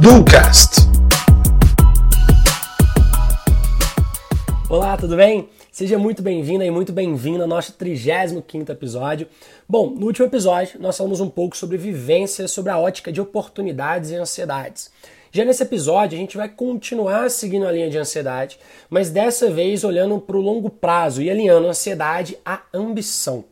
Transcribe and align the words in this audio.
Ducast. 0.00 0.88
Olá, 4.68 4.96
tudo 4.96 5.14
bem? 5.14 5.48
Seja 5.70 5.96
muito 5.96 6.20
bem-vinda 6.20 6.64
e 6.64 6.70
muito 6.72 6.92
bem-vindo 6.92 7.42
ao 7.42 7.48
nosso 7.48 7.74
35º 7.74 8.70
episódio. 8.70 9.28
Bom, 9.68 9.90
no 9.90 10.06
último 10.06 10.26
episódio 10.26 10.80
nós 10.80 10.96
falamos 10.96 11.20
um 11.20 11.30
pouco 11.30 11.56
sobre 11.56 11.76
vivências, 11.76 12.50
sobre 12.50 12.72
a 12.72 12.78
ótica 12.78 13.12
de 13.12 13.20
oportunidades 13.20 14.10
e 14.10 14.16
ansiedades. 14.16 14.90
Já 15.30 15.44
nesse 15.44 15.62
episódio 15.62 16.18
a 16.18 16.20
gente 16.20 16.36
vai 16.36 16.48
continuar 16.48 17.30
seguindo 17.30 17.68
a 17.68 17.70
linha 17.70 17.88
de 17.88 17.98
ansiedade, 17.98 18.58
mas 18.90 19.10
dessa 19.10 19.48
vez 19.48 19.84
olhando 19.84 20.18
para 20.18 20.36
o 20.36 20.40
longo 20.40 20.70
prazo 20.70 21.22
e 21.22 21.30
alinhando 21.30 21.68
a 21.68 21.70
ansiedade 21.70 22.36
à 22.44 22.62
ambição. 22.74 23.44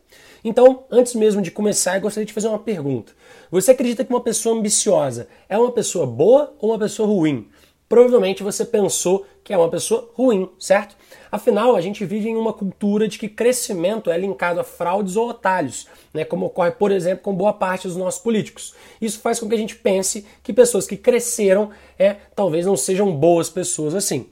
Então, 0.47 0.85
antes 0.89 1.13
mesmo 1.13 1.41
de 1.41 1.51
começar, 1.51 1.97
eu 1.97 2.01
gostaria 2.01 2.25
de 2.25 2.31
fazer 2.31 2.47
uma 2.47 2.57
pergunta. 2.57 3.11
Você 3.51 3.71
acredita 3.71 4.05
que 4.05 4.13
uma 4.13 4.21
pessoa 4.21 4.57
ambiciosa 4.57 5.27
é 5.49 5.57
uma 5.57 5.73
pessoa 5.73 6.07
boa 6.07 6.55
ou 6.57 6.69
uma 6.69 6.79
pessoa 6.79 7.05
ruim? 7.05 7.49
Provavelmente 7.89 8.43
você 8.43 8.63
pensou 8.63 9.25
que 9.43 9.53
é 9.53 9.57
uma 9.57 9.69
pessoa 9.69 10.09
ruim, 10.13 10.49
certo? 10.57 10.95
Afinal, 11.29 11.75
a 11.75 11.81
gente 11.81 12.05
vive 12.05 12.29
em 12.29 12.37
uma 12.37 12.53
cultura 12.53 13.09
de 13.09 13.19
que 13.19 13.27
crescimento 13.27 14.09
é 14.09 14.17
linkado 14.17 14.61
a 14.61 14.63
fraudes 14.63 15.17
ou 15.17 15.31
atalhos, 15.31 15.85
né, 16.13 16.23
como 16.23 16.45
ocorre, 16.45 16.71
por 16.71 16.93
exemplo, 16.93 17.25
com 17.25 17.35
boa 17.35 17.51
parte 17.51 17.85
dos 17.85 17.97
nossos 17.97 18.21
políticos. 18.21 18.73
Isso 19.01 19.19
faz 19.19 19.41
com 19.41 19.49
que 19.49 19.55
a 19.55 19.57
gente 19.57 19.75
pense 19.75 20.25
que 20.41 20.53
pessoas 20.53 20.87
que 20.87 20.95
cresceram 20.95 21.71
é, 21.99 22.15
talvez 22.33 22.65
não 22.65 22.77
sejam 22.77 23.13
boas 23.13 23.49
pessoas 23.49 23.93
assim. 23.93 24.27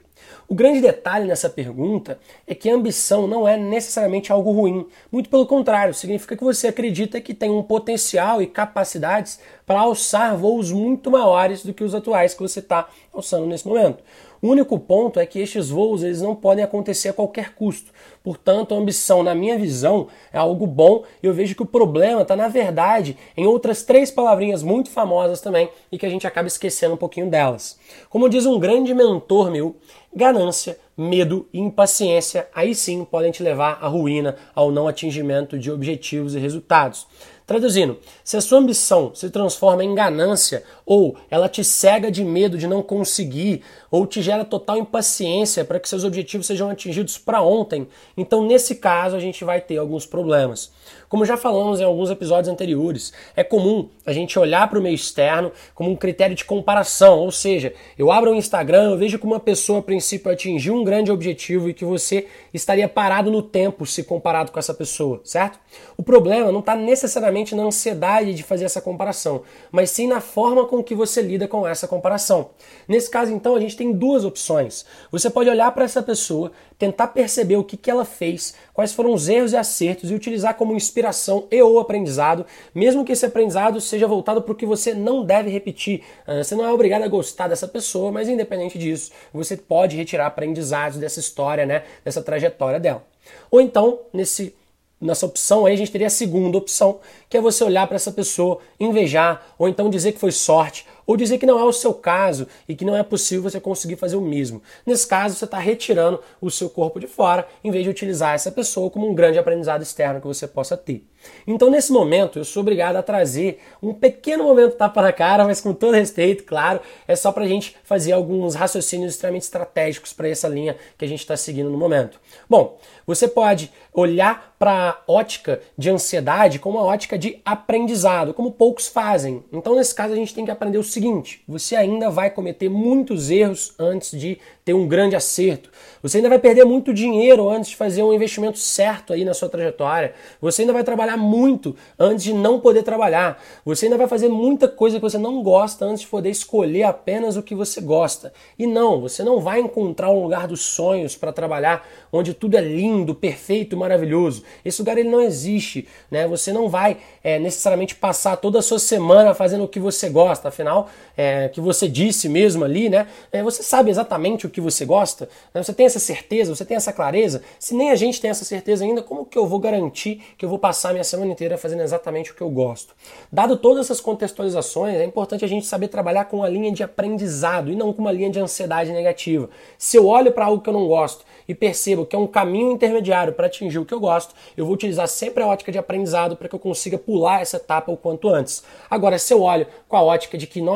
O 0.48 0.54
grande 0.54 0.80
detalhe 0.80 1.26
nessa 1.26 1.50
pergunta 1.50 2.20
é 2.46 2.54
que 2.54 2.70
a 2.70 2.74
ambição 2.74 3.26
não 3.26 3.48
é 3.48 3.56
necessariamente 3.56 4.30
algo 4.30 4.52
ruim. 4.52 4.86
Muito 5.10 5.28
pelo 5.28 5.44
contrário, 5.44 5.92
significa 5.92 6.36
que 6.36 6.44
você 6.44 6.68
acredita 6.68 7.20
que 7.20 7.34
tem 7.34 7.50
um 7.50 7.64
potencial 7.64 8.40
e 8.40 8.46
capacidades 8.46 9.40
para 9.66 9.80
alçar 9.80 10.36
voos 10.36 10.70
muito 10.70 11.10
maiores 11.10 11.64
do 11.64 11.74
que 11.74 11.82
os 11.82 11.96
atuais 11.96 12.32
que 12.32 12.42
você 12.42 12.60
está 12.60 12.88
alçando 13.12 13.46
nesse 13.46 13.66
momento. 13.66 14.04
O 14.40 14.48
único 14.48 14.78
ponto 14.78 15.18
é 15.18 15.26
que 15.26 15.40
estes 15.40 15.70
voos 15.70 16.04
eles 16.04 16.20
não 16.20 16.36
podem 16.36 16.62
acontecer 16.62 17.08
a 17.08 17.12
qualquer 17.12 17.54
custo. 17.54 17.90
Portanto, 18.22 18.74
a 18.74 18.78
ambição, 18.78 19.22
na 19.22 19.34
minha 19.34 19.58
visão, 19.58 20.08
é 20.32 20.38
algo 20.38 20.66
bom 20.66 21.04
e 21.22 21.26
eu 21.26 21.32
vejo 21.32 21.54
que 21.54 21.62
o 21.62 21.66
problema 21.66 22.22
está, 22.22 22.36
na 22.36 22.46
verdade, 22.46 23.16
em 23.36 23.46
outras 23.46 23.82
três 23.82 24.10
palavrinhas 24.10 24.62
muito 24.62 24.90
famosas 24.90 25.40
também 25.40 25.70
e 25.90 25.98
que 25.98 26.06
a 26.06 26.08
gente 26.08 26.26
acaba 26.26 26.46
esquecendo 26.46 26.94
um 26.94 26.98
pouquinho 26.98 27.30
delas. 27.30 27.78
Como 28.10 28.28
diz 28.28 28.46
um 28.46 28.58
grande 28.58 28.92
mentor 28.94 29.50
meu, 29.50 29.76
ganância, 30.16 30.78
medo 30.96 31.46
e 31.52 31.60
impaciência 31.60 32.48
aí 32.54 32.74
sim 32.74 33.04
podem 33.04 33.30
te 33.30 33.42
levar 33.42 33.78
à 33.82 33.86
ruína, 33.86 34.34
ao 34.54 34.72
não 34.72 34.88
atingimento 34.88 35.58
de 35.58 35.70
objetivos 35.70 36.34
e 36.34 36.38
resultados. 36.38 37.06
Traduzindo, 37.46 37.98
se 38.24 38.36
a 38.36 38.40
sua 38.40 38.58
ambição 38.58 39.14
se 39.14 39.30
transforma 39.30 39.84
em 39.84 39.94
ganância, 39.94 40.64
ou 40.84 41.16
ela 41.30 41.48
te 41.48 41.62
cega 41.62 42.10
de 42.10 42.24
medo 42.24 42.58
de 42.58 42.66
não 42.66 42.82
conseguir, 42.82 43.62
ou 43.88 44.04
te 44.04 44.20
gera 44.20 44.44
total 44.44 44.78
impaciência 44.78 45.64
para 45.64 45.78
que 45.78 45.88
seus 45.88 46.02
objetivos 46.02 46.48
sejam 46.48 46.68
atingidos 46.68 47.18
para 47.18 47.40
ontem, 47.40 47.86
então 48.16 48.44
nesse 48.44 48.74
caso 48.74 49.14
a 49.14 49.20
gente 49.20 49.44
vai 49.44 49.60
ter 49.60 49.76
alguns 49.76 50.04
problemas. 50.04 50.72
Como 51.08 51.24
já 51.24 51.36
falamos 51.36 51.80
em 51.80 51.84
alguns 51.84 52.10
episódios 52.10 52.52
anteriores, 52.52 53.12
é 53.36 53.44
comum 53.44 53.88
a 54.04 54.12
gente 54.12 54.36
olhar 54.40 54.68
para 54.68 54.78
o 54.78 54.82
meio 54.82 54.96
externo 54.96 55.52
como 55.72 55.88
um 55.88 55.96
critério 55.96 56.34
de 56.34 56.44
comparação, 56.44 57.20
ou 57.20 57.30
seja, 57.30 57.72
eu 57.96 58.10
abro 58.10 58.30
o 58.30 58.34
um 58.34 58.36
Instagram, 58.36 58.90
eu 58.90 58.98
vejo 58.98 59.20
que 59.20 59.24
uma 59.24 59.38
pessoa 59.38 59.78
a 59.78 59.82
princípio 59.82 60.32
atingiu 60.32 60.74
um 60.74 60.82
grande 60.82 61.12
objetivo 61.12 61.70
e 61.70 61.74
que 61.74 61.84
você 61.84 62.26
estaria 62.52 62.88
parado 62.88 63.30
no 63.30 63.40
tempo 63.40 63.86
se 63.86 64.02
comparado 64.02 64.50
com 64.50 64.58
essa 64.58 64.74
pessoa, 64.74 65.20
certo? 65.22 65.60
O 65.96 66.02
problema 66.02 66.50
não 66.50 66.60
está 66.60 66.74
necessariamente 66.74 67.35
na 67.54 67.62
ansiedade 67.62 68.34
de 68.34 68.42
fazer 68.42 68.64
essa 68.64 68.80
comparação, 68.80 69.42
mas 69.70 69.90
sim 69.90 70.06
na 70.06 70.20
forma 70.20 70.64
com 70.66 70.82
que 70.82 70.94
você 70.94 71.20
lida 71.20 71.46
com 71.46 71.66
essa 71.66 71.86
comparação. 71.86 72.50
Nesse 72.88 73.10
caso, 73.10 73.32
então, 73.32 73.54
a 73.54 73.60
gente 73.60 73.76
tem 73.76 73.92
duas 73.92 74.24
opções. 74.24 74.86
Você 75.10 75.28
pode 75.28 75.50
olhar 75.50 75.70
para 75.72 75.84
essa 75.84 76.02
pessoa, 76.02 76.52
tentar 76.78 77.08
perceber 77.08 77.56
o 77.56 77.64
que, 77.64 77.76
que 77.76 77.90
ela 77.90 78.04
fez, 78.04 78.54
quais 78.72 78.92
foram 78.92 79.12
os 79.12 79.28
erros 79.28 79.52
e 79.52 79.56
acertos 79.56 80.10
e 80.10 80.14
utilizar 80.14 80.54
como 80.54 80.74
inspiração 80.74 81.46
e 81.50 81.60
ou 81.60 81.78
aprendizado, 81.78 82.46
mesmo 82.74 83.04
que 83.04 83.12
esse 83.12 83.26
aprendizado 83.26 83.80
seja 83.80 84.06
voltado 84.06 84.42
para 84.42 84.52
o 84.52 84.56
que 84.56 84.66
você 84.66 84.94
não 84.94 85.24
deve 85.24 85.50
repetir. 85.50 86.02
Ah, 86.26 86.42
você 86.42 86.54
não 86.54 86.64
é 86.64 86.72
obrigado 86.72 87.02
a 87.02 87.08
gostar 87.08 87.48
dessa 87.48 87.68
pessoa, 87.68 88.12
mas 88.12 88.28
independente 88.28 88.78
disso, 88.78 89.10
você 89.32 89.56
pode 89.56 89.96
retirar 89.96 90.26
aprendizados 90.26 90.98
dessa 90.98 91.20
história, 91.20 91.66
né, 91.66 91.84
dessa 92.04 92.22
trajetória 92.22 92.78
dela. 92.80 93.04
Ou 93.50 93.60
então, 93.60 94.00
nesse 94.12 94.54
nessa 95.00 95.26
opção 95.26 95.66
aí 95.66 95.74
a 95.74 95.76
gente 95.76 95.90
teria 95.90 96.06
a 96.06 96.10
segunda 96.10 96.56
opção, 96.56 96.98
que 97.28 97.36
é 97.36 97.40
você 97.40 97.62
olhar 97.64 97.86
para 97.86 97.96
essa 97.96 98.12
pessoa, 98.12 98.58
invejar, 98.80 99.54
ou 99.58 99.68
então 99.68 99.90
dizer 99.90 100.12
que 100.12 100.18
foi 100.18 100.32
sorte, 100.32 100.86
ou 101.06 101.16
dizer 101.16 101.38
que 101.38 101.46
não 101.46 101.58
é 101.58 101.64
o 101.64 101.72
seu 101.72 101.94
caso 101.94 102.46
e 102.68 102.74
que 102.74 102.84
não 102.84 102.96
é 102.96 103.02
possível 103.02 103.48
você 103.48 103.60
conseguir 103.60 103.96
fazer 103.96 104.16
o 104.16 104.20
mesmo. 104.20 104.62
Nesse 104.84 105.06
caso, 105.06 105.34
você 105.34 105.44
está 105.44 105.58
retirando 105.58 106.20
o 106.40 106.50
seu 106.50 106.68
corpo 106.68 106.98
de 106.98 107.06
fora, 107.06 107.46
em 107.62 107.70
vez 107.70 107.84
de 107.84 107.90
utilizar 107.90 108.34
essa 108.34 108.50
pessoa 108.50 108.90
como 108.90 109.08
um 109.08 109.14
grande 109.14 109.38
aprendizado 109.38 109.82
externo 109.82 110.20
que 110.20 110.26
você 110.26 110.46
possa 110.46 110.76
ter. 110.76 111.06
Então, 111.46 111.70
nesse 111.70 111.92
momento, 111.92 112.38
eu 112.38 112.44
sou 112.44 112.60
obrigado 112.60 112.96
a 112.96 113.02
trazer 113.02 113.60
um 113.82 113.92
pequeno 113.92 114.44
momento 114.44 114.76
tapa 114.76 115.02
na 115.02 115.12
cara, 115.12 115.44
mas 115.44 115.60
com 115.60 115.72
todo 115.72 115.94
respeito, 115.94 116.44
claro, 116.44 116.80
é 117.06 117.16
só 117.16 117.32
para 117.32 117.44
a 117.44 117.48
gente 117.48 117.76
fazer 117.84 118.12
alguns 118.12 118.54
raciocínios 118.54 119.12
extremamente 119.12 119.42
estratégicos 119.42 120.12
para 120.12 120.28
essa 120.28 120.48
linha 120.48 120.76
que 120.96 121.04
a 121.04 121.08
gente 121.08 121.20
está 121.20 121.36
seguindo 121.36 121.70
no 121.70 121.78
momento. 121.78 122.20
Bom, 122.48 122.78
você 123.06 123.28
pode 123.28 123.72
olhar 123.92 124.54
para 124.58 124.90
a 124.90 125.12
ótica 125.12 125.60
de 125.76 125.90
ansiedade 125.90 126.58
como 126.58 126.78
uma 126.78 126.86
ótica 126.86 127.18
de 127.18 127.40
aprendizado, 127.44 128.34
como 128.34 128.52
poucos 128.52 128.88
fazem. 128.88 129.44
Então, 129.52 129.74
nesse 129.74 129.94
caso, 129.94 130.12
a 130.12 130.16
gente 130.16 130.34
tem 130.34 130.44
que 130.44 130.50
aprender 130.50 130.78
o 130.78 130.84
seguinte: 130.96 131.42
você 131.46 131.76
ainda 131.76 132.10
vai 132.10 132.30
cometer 132.30 132.68
muitos 132.68 133.30
erros 133.30 133.74
antes 133.78 134.18
de 134.18 134.38
ter 134.64 134.74
um 134.74 134.88
grande 134.88 135.14
acerto. 135.14 135.70
Você 136.02 136.16
ainda 136.16 136.28
vai 136.28 136.38
perder 136.38 136.64
muito 136.64 136.92
dinheiro 136.92 137.48
antes 137.48 137.70
de 137.70 137.76
fazer 137.76 138.02
um 138.02 138.12
investimento 138.12 138.58
certo 138.58 139.12
aí 139.12 139.24
na 139.24 139.32
sua 139.32 139.48
trajetória. 139.48 140.12
Você 140.40 140.62
ainda 140.62 140.72
vai 140.72 140.82
trabalhar 140.82 141.16
muito 141.16 141.76
antes 141.98 142.24
de 142.24 142.32
não 142.32 142.58
poder 142.58 142.82
trabalhar. 142.82 143.40
Você 143.64 143.86
ainda 143.86 143.96
vai 143.96 144.08
fazer 144.08 144.28
muita 144.28 144.66
coisa 144.66 144.96
que 144.96 145.02
você 145.02 145.18
não 145.18 145.42
gosta 145.42 145.84
antes 145.84 146.00
de 146.00 146.08
poder 146.08 146.30
escolher 146.30 146.82
apenas 146.82 147.36
o 147.36 147.42
que 147.42 147.54
você 147.54 147.80
gosta. 147.80 148.32
E 148.58 148.66
não, 148.66 149.00
você 149.00 149.22
não 149.22 149.40
vai 149.40 149.60
encontrar 149.60 150.10
um 150.10 150.22
lugar 150.22 150.48
dos 150.48 150.62
sonhos 150.62 151.14
para 151.14 151.32
trabalhar 151.32 151.86
onde 152.12 152.34
tudo 152.34 152.56
é 152.56 152.60
lindo, 152.60 153.14
perfeito, 153.14 153.76
maravilhoso. 153.76 154.42
Esse 154.64 154.80
lugar 154.80 154.98
ele 154.98 155.08
não 155.08 155.20
existe, 155.20 155.86
né? 156.10 156.26
Você 156.26 156.52
não 156.52 156.68
vai 156.68 156.96
é, 157.22 157.38
necessariamente 157.38 157.94
passar 157.94 158.36
toda 158.36 158.58
a 158.58 158.62
sua 158.62 158.78
semana 158.78 159.34
fazendo 159.34 159.62
o 159.62 159.68
que 159.68 159.78
você 159.78 160.08
gosta. 160.08 160.48
Afinal, 160.48 160.85
é, 161.16 161.48
que 161.48 161.60
você 161.60 161.88
disse 161.88 162.28
mesmo 162.28 162.64
ali, 162.64 162.88
né? 162.88 163.06
É, 163.32 163.42
você 163.42 163.62
sabe 163.62 163.90
exatamente 163.90 164.46
o 164.46 164.50
que 164.50 164.60
você 164.60 164.84
gosta? 164.84 165.28
Né? 165.54 165.62
Você 165.62 165.72
tem 165.72 165.86
essa 165.86 165.98
certeza? 165.98 166.54
Você 166.54 166.64
tem 166.64 166.76
essa 166.76 166.92
clareza? 166.92 167.42
Se 167.58 167.74
nem 167.74 167.90
a 167.90 167.94
gente 167.94 168.20
tem 168.20 168.30
essa 168.30 168.44
certeza 168.44 168.84
ainda, 168.84 169.02
como 169.02 169.24
que 169.24 169.38
eu 169.38 169.46
vou 169.46 169.58
garantir 169.58 170.22
que 170.36 170.44
eu 170.44 170.48
vou 170.48 170.58
passar 170.58 170.90
a 170.90 170.92
minha 170.92 171.04
semana 171.04 171.32
inteira 171.32 171.56
fazendo 171.56 171.82
exatamente 171.82 172.32
o 172.32 172.34
que 172.34 172.42
eu 172.42 172.50
gosto? 172.50 172.94
Dado 173.30 173.56
todas 173.56 173.86
essas 173.86 174.00
contextualizações, 174.00 174.94
é 174.96 175.04
importante 175.04 175.44
a 175.44 175.48
gente 175.48 175.66
saber 175.66 175.88
trabalhar 175.88 176.26
com 176.26 176.38
uma 176.38 176.48
linha 176.48 176.72
de 176.72 176.82
aprendizado 176.82 177.70
e 177.70 177.76
não 177.76 177.92
com 177.92 178.02
uma 178.02 178.12
linha 178.12 178.30
de 178.30 178.38
ansiedade 178.38 178.92
negativa. 178.92 179.48
Se 179.78 179.96
eu 179.96 180.06
olho 180.06 180.32
para 180.32 180.46
algo 180.46 180.62
que 180.62 180.68
eu 180.68 180.74
não 180.74 180.86
gosto 180.86 181.24
e 181.48 181.54
percebo 181.54 182.04
que 182.04 182.14
é 182.14 182.18
um 182.18 182.26
caminho 182.26 182.72
intermediário 182.72 183.32
para 183.32 183.46
atingir 183.46 183.78
o 183.78 183.84
que 183.84 183.94
eu 183.94 184.00
gosto, 184.00 184.34
eu 184.56 184.64
vou 184.64 184.74
utilizar 184.74 185.08
sempre 185.08 185.42
a 185.42 185.46
ótica 185.46 185.72
de 185.72 185.78
aprendizado 185.78 186.36
para 186.36 186.48
que 186.48 186.54
eu 186.54 186.58
consiga 186.58 186.98
pular 186.98 187.40
essa 187.40 187.56
etapa 187.56 187.90
o 187.92 187.96
quanto 187.96 188.28
antes. 188.28 188.62
Agora, 188.90 189.18
se 189.18 189.32
eu 189.32 189.42
olho 189.42 189.66
com 189.88 189.96
a 189.96 190.02
ótica 190.02 190.36
de 190.36 190.46
que, 190.46 190.60
nossa, 190.60 190.75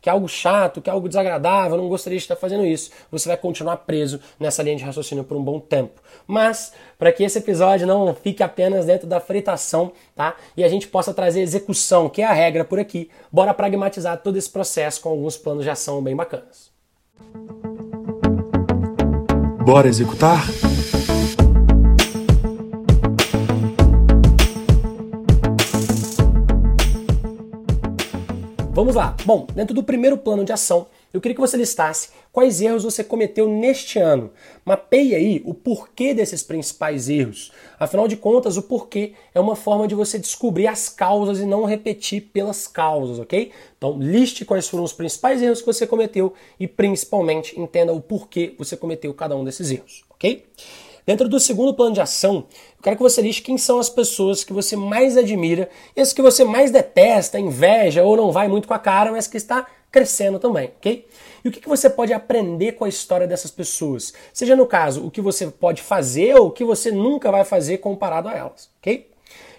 que 0.00 0.08
é 0.08 0.12
algo 0.12 0.28
chato, 0.28 0.80
que 0.80 0.88
é 0.88 0.92
algo 0.92 1.08
desagradável, 1.08 1.76
não 1.76 1.88
gostaria 1.88 2.18
de 2.18 2.24
estar 2.24 2.36
fazendo 2.36 2.64
isso, 2.64 2.90
você 3.10 3.28
vai 3.28 3.36
continuar 3.36 3.78
preso 3.78 4.20
nessa 4.38 4.62
linha 4.62 4.76
de 4.76 4.84
raciocínio 4.84 5.24
por 5.24 5.36
um 5.36 5.42
bom 5.42 5.60
tempo. 5.60 6.00
Mas, 6.26 6.72
para 6.98 7.12
que 7.12 7.22
esse 7.22 7.38
episódio 7.38 7.86
não 7.86 8.14
fique 8.14 8.42
apenas 8.42 8.86
dentro 8.86 9.06
da 9.06 9.20
fritação, 9.20 9.92
tá? 10.14 10.36
E 10.56 10.64
a 10.64 10.68
gente 10.68 10.88
possa 10.88 11.14
trazer 11.14 11.40
execução, 11.40 12.08
que 12.08 12.22
é 12.22 12.24
a 12.24 12.32
regra 12.32 12.64
por 12.64 12.78
aqui, 12.78 13.10
bora 13.30 13.54
pragmatizar 13.54 14.18
todo 14.18 14.36
esse 14.36 14.50
processo 14.50 15.00
com 15.00 15.08
alguns 15.08 15.36
planos 15.36 15.64
de 15.64 15.70
ação 15.70 16.02
bem 16.02 16.16
bacanas. 16.16 16.70
Bora 19.64 19.88
executar? 19.88 20.46
Vamos 28.86 29.02
lá. 29.02 29.16
Bom, 29.24 29.48
dentro 29.52 29.74
do 29.74 29.82
primeiro 29.82 30.16
plano 30.16 30.44
de 30.44 30.52
ação, 30.52 30.86
eu 31.12 31.20
queria 31.20 31.34
que 31.34 31.40
você 31.40 31.56
listasse 31.56 32.10
quais 32.30 32.60
erros 32.60 32.84
você 32.84 33.02
cometeu 33.02 33.48
neste 33.48 33.98
ano. 33.98 34.30
Mapeie 34.64 35.12
aí 35.12 35.42
o 35.44 35.52
porquê 35.52 36.14
desses 36.14 36.40
principais 36.44 37.08
erros. 37.08 37.50
Afinal 37.80 38.06
de 38.06 38.16
contas, 38.16 38.56
o 38.56 38.62
porquê 38.62 39.14
é 39.34 39.40
uma 39.40 39.56
forma 39.56 39.88
de 39.88 39.96
você 39.96 40.20
descobrir 40.20 40.68
as 40.68 40.88
causas 40.88 41.40
e 41.40 41.44
não 41.44 41.64
repetir 41.64 42.30
pelas 42.32 42.68
causas, 42.68 43.18
ok? 43.18 43.50
Então, 43.76 43.98
liste 43.98 44.44
quais 44.44 44.68
foram 44.68 44.84
os 44.84 44.92
principais 44.92 45.42
erros 45.42 45.58
que 45.58 45.66
você 45.66 45.84
cometeu 45.84 46.32
e 46.60 46.68
principalmente 46.68 47.60
entenda 47.60 47.92
o 47.92 48.00
porquê 48.00 48.54
você 48.56 48.76
cometeu 48.76 49.12
cada 49.12 49.34
um 49.34 49.42
desses 49.42 49.68
erros, 49.68 50.04
ok? 50.10 50.46
Dentro 51.06 51.28
do 51.28 51.38
segundo 51.38 51.72
plano 51.72 51.94
de 51.94 52.00
ação, 52.00 52.48
eu 52.76 52.82
quero 52.82 52.96
que 52.96 53.02
você 53.02 53.22
liste 53.22 53.40
quem 53.40 53.56
são 53.56 53.78
as 53.78 53.88
pessoas 53.88 54.42
que 54.42 54.52
você 54.52 54.74
mais 54.74 55.16
admira 55.16 55.70
e 55.94 56.00
as 56.00 56.12
que 56.12 56.20
você 56.20 56.42
mais 56.42 56.72
detesta, 56.72 57.38
inveja 57.38 58.02
ou 58.02 58.16
não 58.16 58.32
vai 58.32 58.48
muito 58.48 58.66
com 58.66 58.74
a 58.74 58.78
cara, 58.78 59.12
mas 59.12 59.28
que 59.28 59.36
está 59.36 59.68
crescendo 59.88 60.40
também, 60.40 60.72
ok? 60.76 61.06
E 61.44 61.48
o 61.48 61.52
que, 61.52 61.68
você 61.68 61.88
pode 61.88 62.12
aprender 62.12 62.72
com 62.72 62.84
a 62.84 62.88
história 62.88 63.24
dessas 63.24 63.52
pessoas? 63.52 64.12
Seja 64.32 64.56
no 64.56 64.66
caso, 64.66 65.06
o 65.06 65.10
que 65.10 65.20
você 65.20 65.46
pode 65.46 65.80
fazer 65.80 66.34
ou 66.34 66.48
o 66.48 66.50
que 66.50 66.64
você 66.64 66.90
nunca 66.90 67.30
vai 67.30 67.44
fazer 67.44 67.78
comparado 67.78 68.28
a 68.28 68.34
elas, 68.34 68.68
ok? 68.80 69.08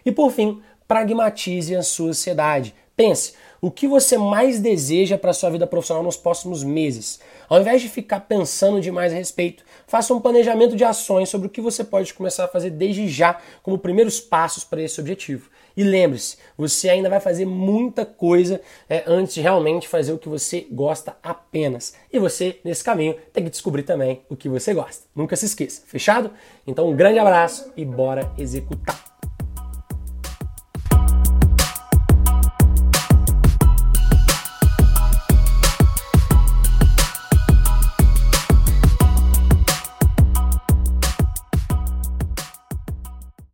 E 0.05 0.11
por 0.11 0.29
fim, 0.31 0.61
pragmatize 0.85 1.73
a 1.73 1.81
sua 1.81 2.09
ansiedade. 2.09 2.75
Pense, 2.97 3.35
o 3.61 3.69
que 3.69 3.87
você 3.87 4.17
mais 4.17 4.59
deseja 4.59 5.19
para 5.19 5.31
sua 5.31 5.51
vida 5.51 5.67
profissional 5.67 6.03
nos 6.03 6.17
próximos 6.17 6.63
meses? 6.63 7.19
Ao 7.47 7.61
invés 7.61 7.79
de 7.79 7.89
ficar 7.89 8.21
pensando 8.21 8.81
demais 8.81 9.13
a 9.13 9.15
respeito, 9.15 9.63
faça 9.85 10.15
um 10.15 10.19
planejamento 10.19 10.75
de 10.75 10.83
ações 10.83 11.29
sobre 11.29 11.45
o 11.45 11.49
que 11.49 11.61
você 11.61 11.83
pode 11.83 12.11
começar 12.15 12.45
a 12.45 12.47
fazer 12.47 12.71
desde 12.71 13.07
já 13.07 13.39
como 13.61 13.77
primeiros 13.77 14.19
passos 14.19 14.63
para 14.63 14.81
esse 14.81 14.99
objetivo. 14.99 15.47
E 15.77 15.83
lembre-se, 15.83 16.37
você 16.57 16.89
ainda 16.89 17.07
vai 17.07 17.19
fazer 17.19 17.45
muita 17.45 18.03
coisa 18.03 18.59
é, 18.89 19.03
antes 19.05 19.35
de 19.35 19.41
realmente 19.41 19.87
fazer 19.87 20.11
o 20.11 20.17
que 20.17 20.27
você 20.27 20.65
gosta 20.71 21.15
apenas. 21.21 21.93
E 22.11 22.17
você, 22.17 22.59
nesse 22.63 22.83
caminho, 22.83 23.15
tem 23.31 23.43
que 23.43 23.51
descobrir 23.51 23.83
também 23.83 24.23
o 24.27 24.35
que 24.35 24.49
você 24.49 24.73
gosta. 24.73 25.03
Nunca 25.15 25.35
se 25.35 25.45
esqueça, 25.45 25.83
fechado? 25.85 26.31
Então, 26.65 26.89
um 26.89 26.95
grande 26.95 27.19
abraço 27.19 27.71
e 27.77 27.85
bora 27.85 28.31
executar! 28.39 29.06